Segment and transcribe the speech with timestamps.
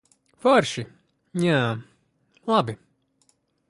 [0.45, 0.85] Forši.
[1.43, 1.61] Jā,
[2.53, 2.79] labi.